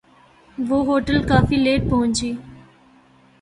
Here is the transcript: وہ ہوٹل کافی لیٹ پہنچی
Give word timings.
وہ 0.57 0.79
ہوٹل 0.85 1.21
کافی 1.27 1.55
لیٹ 1.55 1.89
پہنچی 1.89 2.31